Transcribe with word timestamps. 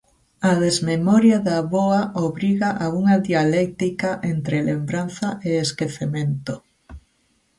A 0.49 0.51
desmemoria 0.63 1.37
da 1.47 1.53
avoa 1.63 2.01
obriga 2.27 2.69
a 2.85 2.87
unha 2.99 3.15
dialéctica 3.27 4.09
entre 4.33 4.57
lembranza 4.69 5.29
e 5.49 5.49
esquecemento. 5.65 6.53